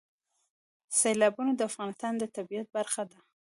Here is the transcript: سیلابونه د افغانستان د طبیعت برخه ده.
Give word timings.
سیلابونه 0.99 1.51
د 1.55 1.61
افغانستان 1.69 2.13
د 2.17 2.23
طبیعت 2.35 2.67
برخه 2.77 3.03
ده. 3.11 3.17